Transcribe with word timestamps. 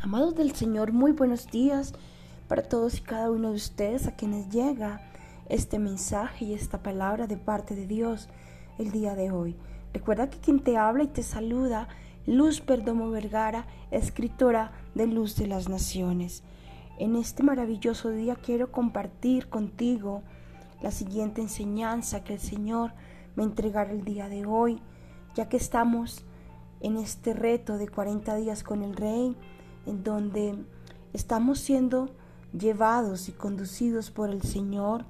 Amados 0.00 0.36
del 0.36 0.54
Señor, 0.54 0.92
muy 0.92 1.10
buenos 1.10 1.48
días 1.48 1.92
para 2.46 2.62
todos 2.62 2.98
y 2.98 3.00
cada 3.00 3.32
uno 3.32 3.48
de 3.48 3.56
ustedes 3.56 4.06
a 4.06 4.14
quienes 4.14 4.48
llega 4.48 5.00
este 5.48 5.80
mensaje 5.80 6.44
y 6.44 6.54
esta 6.54 6.84
palabra 6.84 7.26
de 7.26 7.36
parte 7.36 7.74
de 7.74 7.88
Dios 7.88 8.28
el 8.78 8.92
día 8.92 9.16
de 9.16 9.32
hoy. 9.32 9.56
Recuerda 9.92 10.30
que 10.30 10.38
quien 10.38 10.60
te 10.60 10.76
habla 10.76 11.02
y 11.02 11.08
te 11.08 11.24
saluda, 11.24 11.88
Luz 12.26 12.60
Perdomo 12.60 13.10
Vergara, 13.10 13.66
escritora 13.90 14.70
de 14.94 15.08
Luz 15.08 15.34
de 15.34 15.48
las 15.48 15.68
Naciones. 15.68 16.44
En 17.00 17.16
este 17.16 17.42
maravilloso 17.42 18.10
día 18.10 18.36
quiero 18.36 18.70
compartir 18.70 19.48
contigo 19.48 20.22
la 20.80 20.92
siguiente 20.92 21.42
enseñanza 21.42 22.22
que 22.22 22.34
el 22.34 22.40
Señor 22.40 22.92
me 23.34 23.42
entregará 23.42 23.90
el 23.90 24.04
día 24.04 24.28
de 24.28 24.46
hoy, 24.46 24.80
ya 25.34 25.48
que 25.48 25.56
estamos 25.56 26.24
en 26.80 26.98
este 26.98 27.34
reto 27.34 27.78
de 27.78 27.88
40 27.88 28.36
días 28.36 28.62
con 28.62 28.84
el 28.84 28.94
Rey 28.94 29.36
en 29.88 30.04
donde 30.04 30.54
estamos 31.12 31.58
siendo 31.58 32.10
llevados 32.52 33.28
y 33.28 33.32
conducidos 33.32 34.10
por 34.10 34.30
el 34.30 34.42
Señor 34.42 35.04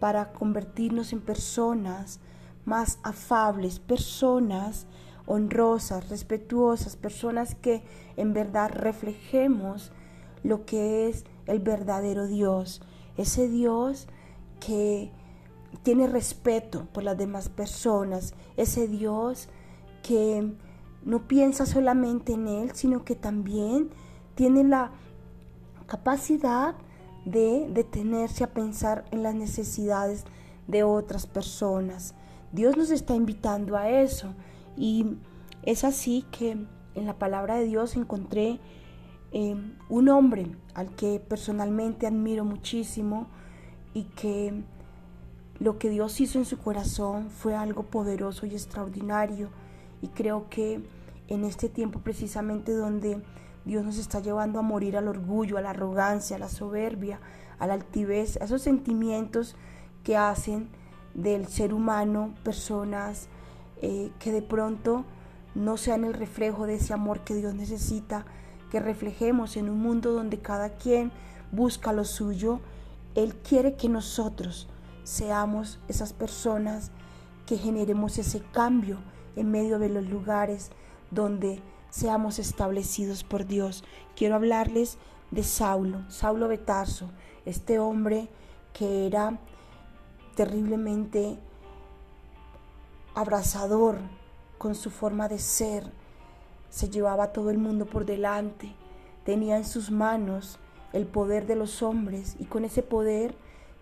para 0.00 0.32
convertirnos 0.32 1.12
en 1.12 1.20
personas 1.20 2.20
más 2.64 2.98
afables, 3.02 3.78
personas 3.78 4.86
honrosas, 5.26 6.08
respetuosas, 6.08 6.96
personas 6.96 7.54
que 7.54 7.82
en 8.16 8.32
verdad 8.32 8.70
reflejemos 8.72 9.92
lo 10.42 10.64
que 10.64 11.08
es 11.08 11.24
el 11.46 11.60
verdadero 11.60 12.26
Dios, 12.26 12.80
ese 13.16 13.48
Dios 13.48 14.08
que 14.60 15.10
tiene 15.82 16.06
respeto 16.06 16.86
por 16.92 17.04
las 17.04 17.18
demás 17.18 17.48
personas, 17.48 18.34
ese 18.56 18.88
Dios 18.88 19.48
que 20.02 20.52
no 21.04 21.28
piensa 21.28 21.66
solamente 21.66 22.32
en 22.32 22.48
Él, 22.48 22.70
sino 22.74 23.04
que 23.04 23.14
también 23.14 23.90
tiene 24.38 24.62
la 24.62 24.92
capacidad 25.88 26.76
de 27.24 27.66
detenerse 27.72 28.44
a 28.44 28.52
pensar 28.52 29.04
en 29.10 29.24
las 29.24 29.34
necesidades 29.34 30.24
de 30.68 30.84
otras 30.84 31.26
personas. 31.26 32.14
Dios 32.52 32.76
nos 32.76 32.92
está 32.92 33.16
invitando 33.16 33.76
a 33.76 33.90
eso 33.90 34.32
y 34.76 35.16
es 35.64 35.82
así 35.82 36.24
que 36.30 36.52
en 36.52 37.06
la 37.06 37.18
palabra 37.18 37.56
de 37.56 37.64
Dios 37.64 37.96
encontré 37.96 38.60
eh, 39.32 39.56
un 39.88 40.08
hombre 40.08 40.46
al 40.72 40.94
que 40.94 41.18
personalmente 41.18 42.06
admiro 42.06 42.44
muchísimo 42.44 43.26
y 43.92 44.04
que 44.04 44.62
lo 45.58 45.80
que 45.80 45.90
Dios 45.90 46.20
hizo 46.20 46.38
en 46.38 46.44
su 46.44 46.58
corazón 46.58 47.30
fue 47.30 47.56
algo 47.56 47.82
poderoso 47.82 48.46
y 48.46 48.50
extraordinario 48.50 49.48
y 50.00 50.06
creo 50.06 50.48
que 50.48 50.80
en 51.26 51.42
este 51.42 51.68
tiempo 51.68 51.98
precisamente 51.98 52.72
donde 52.72 53.20
Dios 53.64 53.84
nos 53.84 53.98
está 53.98 54.20
llevando 54.20 54.58
a 54.58 54.62
morir 54.62 54.96
al 54.96 55.08
orgullo, 55.08 55.58
a 55.58 55.60
la 55.60 55.70
arrogancia, 55.70 56.36
a 56.36 56.38
la 56.38 56.48
soberbia, 56.48 57.20
a 57.58 57.66
la 57.66 57.74
altivez, 57.74 58.36
a 58.40 58.44
esos 58.44 58.62
sentimientos 58.62 59.56
que 60.04 60.16
hacen 60.16 60.68
del 61.14 61.48
ser 61.48 61.74
humano 61.74 62.34
personas 62.44 63.28
eh, 63.82 64.10
que 64.18 64.32
de 64.32 64.42
pronto 64.42 65.04
no 65.54 65.76
sean 65.76 66.04
el 66.04 66.14
reflejo 66.14 66.66
de 66.66 66.76
ese 66.76 66.94
amor 66.94 67.20
que 67.24 67.34
Dios 67.34 67.54
necesita, 67.54 68.24
que 68.70 68.80
reflejemos 68.80 69.56
en 69.56 69.68
un 69.68 69.80
mundo 69.80 70.12
donde 70.12 70.38
cada 70.38 70.70
quien 70.70 71.10
busca 71.52 71.92
lo 71.92 72.04
suyo. 72.04 72.60
Él 73.14 73.34
quiere 73.36 73.76
que 73.76 73.88
nosotros 73.88 74.68
seamos 75.04 75.80
esas 75.88 76.12
personas 76.12 76.90
que 77.46 77.56
generemos 77.56 78.18
ese 78.18 78.40
cambio 78.52 78.98
en 79.36 79.50
medio 79.50 79.78
de 79.78 79.88
los 79.88 80.06
lugares 80.06 80.70
donde 81.10 81.60
seamos 81.90 82.38
establecidos 82.38 83.24
por 83.24 83.46
Dios. 83.46 83.84
Quiero 84.16 84.34
hablarles 84.34 84.98
de 85.30 85.42
Saulo, 85.42 86.08
Saulo 86.10 86.48
Betarzo, 86.48 87.10
este 87.44 87.78
hombre 87.78 88.28
que 88.72 89.06
era 89.06 89.38
terriblemente 90.36 91.38
abrazador 93.14 93.98
con 94.58 94.74
su 94.74 94.90
forma 94.90 95.28
de 95.28 95.38
ser, 95.38 95.90
se 96.70 96.88
llevaba 96.88 97.24
a 97.24 97.32
todo 97.32 97.50
el 97.50 97.58
mundo 97.58 97.86
por 97.86 98.04
delante, 98.04 98.74
tenía 99.24 99.56
en 99.56 99.64
sus 99.64 99.90
manos 99.90 100.58
el 100.92 101.06
poder 101.06 101.46
de 101.46 101.56
los 101.56 101.82
hombres 101.82 102.36
y 102.38 102.44
con 102.44 102.64
ese 102.64 102.82
poder 102.82 103.34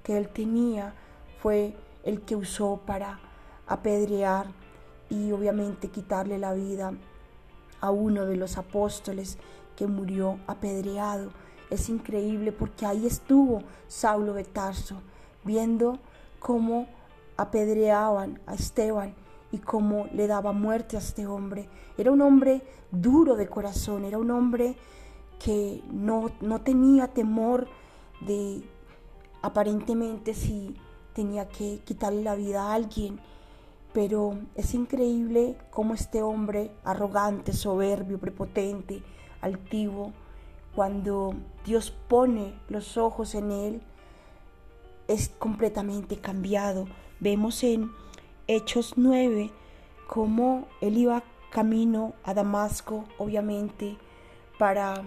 que 0.03 0.17
él 0.17 0.29
tenía 0.29 0.95
fue 1.41 1.77
el 2.05 2.23
que 2.23 2.37
usó 2.37 2.81
para 2.87 3.21
apedrear 3.67 4.47
y 5.11 5.33
obviamente 5.33 5.89
quitarle 5.89 6.39
la 6.39 6.55
vida 6.55 6.95
a 7.87 7.91
uno 7.91 8.27
de 8.27 8.37
los 8.37 8.59
apóstoles 8.59 9.39
que 9.77 9.87
murió 9.87 10.39
apedreado. 10.47 11.31
Es 11.71 11.89
increíble 11.89 12.51
porque 12.51 12.85
ahí 12.85 13.07
estuvo 13.07 13.63
Saulo 13.87 14.35
de 14.35 14.45
Tarso, 14.45 14.97
viendo 15.45 15.99
cómo 16.41 16.89
apedreaban 17.37 18.41
a 18.47 18.55
Esteban 18.55 19.15
y 19.53 19.59
cómo 19.59 20.07
le 20.13 20.27
daba 20.27 20.53
muerte 20.53 20.97
a 20.97 21.01
este 21.01 21.27
hombre. 21.27 21.69
Era 21.97 22.11
un 22.11 22.23
hombre 22.23 22.63
duro 22.91 23.37
de 23.37 23.49
corazón, 23.49 24.05
era 24.05 24.19
un 24.19 24.31
hombre 24.31 24.77
que 25.39 25.83
no, 25.93 26.31
no 26.41 26.61
tenía 26.63 27.09
temor 27.09 27.69
de 28.21 28.63
aparentemente 29.43 30.35
si 30.35 30.75
tenía 31.13 31.49
que 31.49 31.81
quitarle 31.85 32.23
la 32.23 32.35
vida 32.35 32.65
a 32.65 32.75
alguien 32.75 33.21
pero 33.97 34.39
es 34.55 34.75
increíble 34.75 35.57
cómo 35.71 35.95
este 35.95 36.21
hombre 36.21 36.71
arrogante, 36.85 37.55
soberbio, 37.55 38.19
prepotente, 38.19 39.03
altivo, 39.41 40.13
cuando 40.75 41.35
Dios 41.65 41.93
pone 42.07 42.53
los 42.69 42.99
ojos 42.99 43.35
en 43.35 43.51
él, 43.51 43.81
es 45.09 45.31
completamente 45.39 46.19
cambiado. 46.19 46.87
Vemos 47.21 47.65
en 47.65 47.91
Hechos 48.47 48.93
9 48.97 49.51
cómo 50.07 50.69
él 50.83 50.99
iba 50.99 51.23
camino 51.49 52.13
a 52.23 52.35
Damasco, 52.35 53.07
obviamente, 53.17 53.97
para 54.59 55.05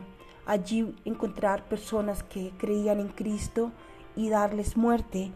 allí 0.48 0.96
encontrar 1.06 1.70
personas 1.70 2.24
que 2.24 2.54
creían 2.58 3.00
en 3.00 3.10
Cristo 3.10 3.72
y 4.16 4.30
darles 4.30 4.76
muerte. 4.76 5.32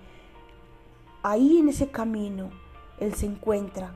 Ahí 1.22 1.60
en 1.60 1.70
ese 1.70 1.92
camino 1.92 2.63
él 3.00 3.14
se 3.14 3.26
encuentra 3.26 3.94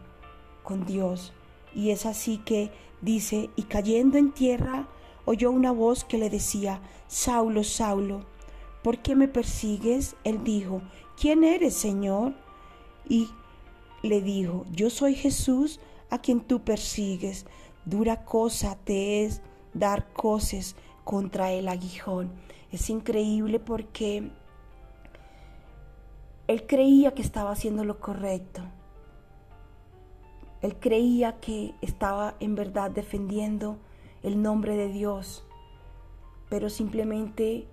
con 0.64 0.86
Dios. 0.86 1.34
Y 1.74 1.92
es 1.92 2.06
así 2.06 2.38
que 2.40 2.72
dice, 3.02 3.50
y 3.56 3.64
cayendo 3.64 4.18
en 4.18 4.32
tierra, 4.32 4.88
oyó 5.26 5.52
una 5.52 5.72
voz 5.72 6.04
que 6.04 6.18
le 6.18 6.30
decía, 6.30 6.82
Saulo, 7.08 7.64
Saulo, 7.64 8.26
¿por 8.84 9.00
qué 9.00 9.16
me 9.16 9.28
persigues? 9.28 10.16
Él 10.24 10.44
dijo, 10.44 10.82
¿quién 11.20 11.44
eres, 11.44 11.74
Señor? 11.74 12.34
Y 13.08 13.30
le 14.02 14.22
dijo, 14.22 14.66
yo 14.72 14.90
soy 14.90 15.16
Jesús 15.16 15.80
a 16.10 16.20
quien 16.20 16.42
tú 16.42 16.62
persigues. 16.62 17.46
Dura 17.86 18.26
cosa 18.26 18.78
te 18.84 19.24
es 19.24 19.42
dar 19.74 20.12
cosas 20.14 20.76
contra 21.04 21.52
el 21.52 21.68
aguijón. 21.68 22.32
Es 22.72 22.90
increíble 22.90 23.60
porque 23.60 24.30
él 26.48 26.66
creía 26.66 27.14
que 27.14 27.22
estaba 27.22 27.52
haciendo 27.52 27.84
lo 27.84 28.00
correcto. 28.00 28.62
Él 30.62 30.76
creía 30.80 31.40
que 31.40 31.76
estaba 31.82 32.36
en 32.40 32.56
verdad 32.56 32.92
defendiendo 32.92 33.78
el 34.24 34.42
nombre 34.42 34.76
de 34.76 34.90
Dios, 34.90 35.46
pero 36.50 36.70
simplemente 36.70 37.68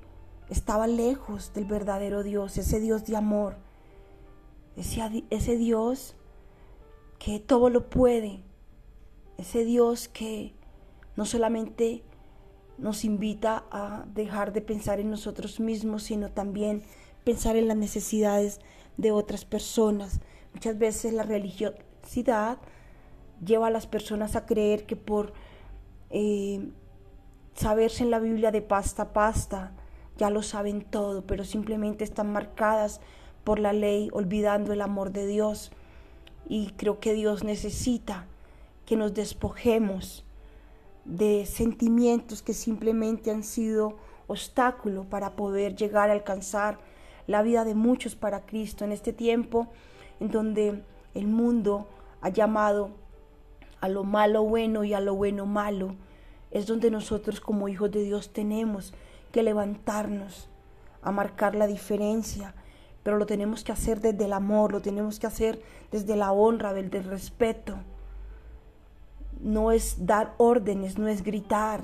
estaba 0.50 0.86
lejos 0.86 1.52
del 1.54 1.64
verdadero 1.64 2.22
Dios, 2.22 2.58
ese 2.58 2.80
Dios 2.80 3.04
de 3.06 3.16
amor, 3.16 3.56
ese, 4.76 5.56
Dios 5.56 6.16
que 7.18 7.40
todo 7.40 7.70
lo 7.70 7.88
puede, 7.88 8.42
ese 9.38 9.64
Dios 9.64 10.08
que 10.08 10.52
no 11.16 11.24
solamente 11.24 12.02
nos 12.76 13.04
invita 13.04 13.64
a 13.70 14.04
dejar 14.12 14.52
de 14.52 14.60
pensar 14.60 15.00
en 15.00 15.10
nosotros 15.10 15.60
mismos, 15.60 16.02
sino 16.02 16.30
también 16.30 16.82
pensar 17.22 17.56
en 17.56 17.68
las 17.68 17.76
necesidades 17.76 18.60
de 18.96 19.12
otras 19.12 19.44
personas. 19.44 20.20
Muchas 20.52 20.76
veces 20.78 21.12
la 21.12 21.22
religiosidad 21.22 22.58
lleva 23.44 23.68
a 23.68 23.70
las 23.70 23.86
personas 23.86 24.36
a 24.36 24.46
creer 24.46 24.86
que 24.86 24.96
por 24.96 25.32
eh, 26.10 26.68
saberse 27.54 28.02
en 28.02 28.10
la 28.10 28.18
Biblia 28.18 28.50
de 28.50 28.62
pasta 28.62 29.02
a 29.02 29.12
pasta, 29.12 29.72
ya 30.16 30.30
lo 30.30 30.42
saben 30.42 30.82
todo, 30.82 31.22
pero 31.26 31.44
simplemente 31.44 32.04
están 32.04 32.32
marcadas 32.32 33.00
por 33.42 33.58
la 33.58 33.72
ley, 33.72 34.10
olvidando 34.12 34.72
el 34.72 34.80
amor 34.80 35.12
de 35.12 35.26
Dios. 35.26 35.72
Y 36.48 36.72
creo 36.76 37.00
que 37.00 37.14
Dios 37.14 37.42
necesita 37.44 38.26
que 38.86 38.96
nos 38.96 39.14
despojemos 39.14 40.24
de 41.04 41.46
sentimientos 41.46 42.42
que 42.42 42.54
simplemente 42.54 43.30
han 43.30 43.42
sido 43.42 43.96
obstáculo 44.26 45.04
para 45.04 45.36
poder 45.36 45.74
llegar 45.74 46.10
a 46.10 46.14
alcanzar 46.14 46.78
la 47.26 47.42
vida 47.42 47.64
de 47.64 47.74
muchos 47.74 48.14
para 48.16 48.46
Cristo 48.46 48.84
en 48.84 48.92
este 48.92 49.12
tiempo 49.12 49.68
en 50.20 50.30
donde 50.30 50.82
el 51.14 51.26
mundo 51.26 51.88
ha 52.20 52.28
llamado 52.28 52.90
a 53.84 53.88
lo 53.88 54.02
malo 54.02 54.42
bueno 54.44 54.82
y 54.84 54.94
a 54.94 55.00
lo 55.00 55.14
bueno 55.14 55.44
malo. 55.44 55.94
es 56.50 56.66
donde 56.66 56.90
nosotros 56.90 57.38
como 57.38 57.68
hijos 57.68 57.90
de 57.90 58.02
Dios 58.02 58.32
tenemos 58.32 58.94
que 59.30 59.42
levantarnos 59.42 60.48
a 61.02 61.12
marcar 61.12 61.54
la 61.54 61.66
diferencia, 61.66 62.54
pero 63.02 63.18
lo 63.18 63.26
tenemos 63.26 63.62
que 63.62 63.72
hacer 63.72 64.00
desde 64.00 64.24
el 64.24 64.32
amor, 64.32 64.72
lo 64.72 64.80
tenemos 64.80 65.18
que 65.18 65.26
hacer 65.26 65.60
desde 65.90 66.16
la 66.16 66.32
honra, 66.32 66.72
desde 66.72 66.96
el 66.96 67.04
respeto. 67.04 67.76
No 69.40 69.70
es 69.70 70.06
dar 70.06 70.32
órdenes, 70.38 70.96
no 70.96 71.08
es 71.08 71.22
gritar, 71.22 71.82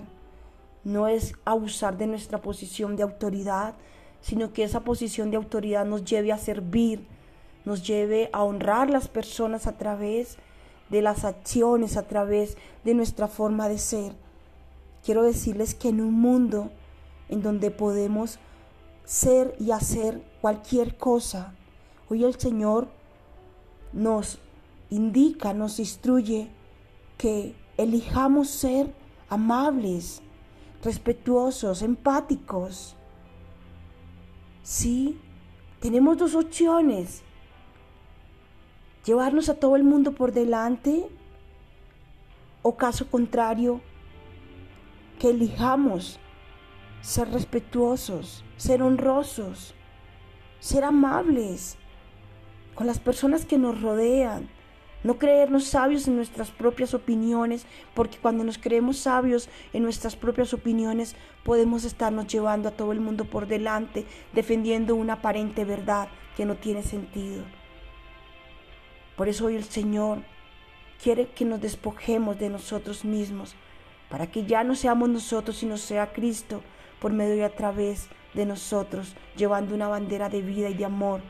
no 0.84 1.06
es 1.06 1.34
abusar 1.44 1.98
de 1.98 2.06
nuestra 2.06 2.40
posición 2.40 2.96
de 2.96 3.02
autoridad, 3.02 3.74
sino 4.22 4.54
que 4.54 4.64
esa 4.64 4.80
posición 4.80 5.30
de 5.30 5.36
autoridad 5.36 5.84
nos 5.84 6.04
lleve 6.04 6.32
a 6.32 6.38
servir, 6.38 7.06
nos 7.66 7.86
lleve 7.86 8.30
a 8.32 8.42
honrar 8.42 8.88
las 8.88 9.08
personas 9.08 9.66
a 9.66 9.76
través 9.76 10.38
de 10.90 11.02
las 11.02 11.24
acciones, 11.24 11.96
a 11.96 12.06
través 12.06 12.56
de 12.84 12.94
nuestra 12.94 13.28
forma 13.28 13.68
de 13.68 13.78
ser. 13.78 14.12
Quiero 15.04 15.22
decirles 15.22 15.74
que 15.74 15.88
en 15.88 16.00
un 16.00 16.14
mundo 16.14 16.70
en 17.28 17.42
donde 17.42 17.70
podemos 17.70 18.38
ser 19.04 19.56
y 19.58 19.70
hacer 19.70 20.22
cualquier 20.40 20.96
cosa, 20.96 21.54
hoy 22.08 22.24
el 22.24 22.38
Señor 22.38 22.88
nos 23.92 24.38
indica, 24.90 25.54
nos 25.54 25.78
instruye 25.78 26.50
que 27.16 27.54
elijamos 27.76 28.48
ser 28.48 28.92
amables, 29.28 30.22
respetuosos, 30.82 31.82
empáticos. 31.82 32.96
Sí, 34.62 35.18
tenemos 35.80 36.18
dos 36.18 36.34
opciones. 36.34 37.22
Llevarnos 39.04 39.48
a 39.48 39.54
todo 39.54 39.76
el 39.76 39.84
mundo 39.84 40.12
por 40.12 40.32
delante 40.32 41.08
o 42.62 42.76
caso 42.76 43.06
contrario, 43.08 43.80
que 45.18 45.30
elijamos 45.30 46.18
ser 47.00 47.30
respetuosos, 47.30 48.44
ser 48.56 48.82
honrosos, 48.82 49.74
ser 50.58 50.84
amables 50.84 51.76
con 52.74 52.86
las 52.86 52.98
personas 52.98 53.46
que 53.46 53.58
nos 53.58 53.80
rodean, 53.80 54.48
no 55.02 55.18
creernos 55.18 55.64
sabios 55.64 56.06
en 56.08 56.16
nuestras 56.16 56.50
propias 56.50 56.92
opiniones, 56.92 57.64
porque 57.94 58.18
cuando 58.18 58.44
nos 58.44 58.58
creemos 58.58 58.98
sabios 58.98 59.48
en 59.72 59.82
nuestras 59.82 60.14
propias 60.14 60.52
opiniones 60.52 61.16
podemos 61.42 61.84
estarnos 61.84 62.26
llevando 62.26 62.68
a 62.68 62.72
todo 62.72 62.92
el 62.92 63.00
mundo 63.00 63.24
por 63.24 63.46
delante, 63.46 64.04
defendiendo 64.34 64.94
una 64.94 65.14
aparente 65.14 65.64
verdad 65.64 66.08
que 66.36 66.44
no 66.44 66.56
tiene 66.56 66.82
sentido. 66.82 67.44
Por 69.20 69.28
eso 69.28 69.44
hoy 69.44 69.56
el 69.56 69.64
Señor 69.64 70.22
quiere 71.02 71.28
que 71.28 71.44
nos 71.44 71.60
despojemos 71.60 72.38
de 72.38 72.48
nosotros 72.48 73.04
mismos 73.04 73.54
para 74.08 74.30
que 74.30 74.46
ya 74.46 74.64
no 74.64 74.74
seamos 74.74 75.10
nosotros, 75.10 75.58
sino 75.58 75.76
sea 75.76 76.14
Cristo 76.14 76.62
por 77.00 77.12
medio 77.12 77.36
y 77.36 77.42
a 77.42 77.54
través 77.54 78.08
de 78.32 78.46
nosotros, 78.46 79.14
llevando 79.36 79.74
una 79.74 79.88
bandera 79.88 80.30
de 80.30 80.40
vida 80.40 80.70
y 80.70 80.74
de 80.74 80.86
amor 80.86 81.20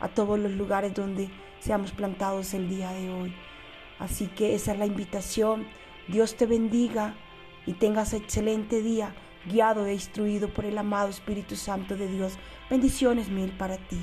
a 0.00 0.08
todos 0.08 0.38
los 0.38 0.52
lugares 0.52 0.92
donde 0.92 1.30
seamos 1.60 1.92
plantados 1.92 2.52
el 2.52 2.68
día 2.68 2.92
de 2.92 3.08
hoy. 3.08 3.34
Así 3.98 4.26
que 4.26 4.54
esa 4.54 4.72
es 4.72 4.78
la 4.78 4.84
invitación. 4.84 5.66
Dios 6.08 6.36
te 6.36 6.44
bendiga 6.44 7.14
y 7.64 7.72
tengas 7.72 8.12
excelente 8.12 8.82
día, 8.82 9.14
guiado 9.46 9.86
e 9.86 9.94
instruido 9.94 10.52
por 10.52 10.66
el 10.66 10.76
amado 10.76 11.08
Espíritu 11.08 11.56
Santo 11.56 11.96
de 11.96 12.06
Dios. 12.06 12.34
Bendiciones 12.68 13.30
mil 13.30 13.50
para 13.52 13.78
ti. 13.78 13.98